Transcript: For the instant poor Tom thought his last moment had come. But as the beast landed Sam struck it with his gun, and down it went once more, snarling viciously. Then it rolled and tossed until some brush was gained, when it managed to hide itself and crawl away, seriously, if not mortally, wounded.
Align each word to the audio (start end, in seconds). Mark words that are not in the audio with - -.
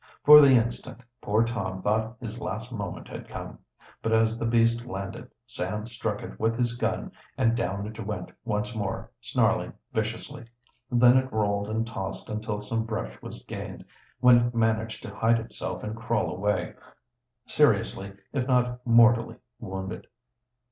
For 0.23 0.41
the 0.41 0.53
instant 0.55 1.01
poor 1.21 1.43
Tom 1.43 1.83
thought 1.83 2.17
his 2.19 2.39
last 2.39 2.71
moment 2.73 3.07
had 3.07 3.27
come. 3.27 3.59
But 4.01 4.13
as 4.13 4.35
the 4.39 4.47
beast 4.47 4.83
landed 4.87 5.29
Sam 5.45 5.85
struck 5.85 6.23
it 6.23 6.39
with 6.39 6.57
his 6.57 6.75
gun, 6.75 7.11
and 7.37 7.55
down 7.55 7.85
it 7.85 8.03
went 8.03 8.31
once 8.43 8.73
more, 8.75 9.11
snarling 9.21 9.73
viciously. 9.93 10.45
Then 10.89 11.17
it 11.17 11.31
rolled 11.31 11.69
and 11.69 11.85
tossed 11.85 12.29
until 12.29 12.63
some 12.63 12.83
brush 12.83 13.21
was 13.21 13.43
gained, 13.43 13.85
when 14.21 14.37
it 14.37 14.55
managed 14.55 15.03
to 15.03 15.13
hide 15.15 15.37
itself 15.37 15.83
and 15.83 15.95
crawl 15.95 16.31
away, 16.35 16.73
seriously, 17.45 18.11
if 18.33 18.47
not 18.47 18.83
mortally, 18.87 19.35
wounded. 19.59 20.07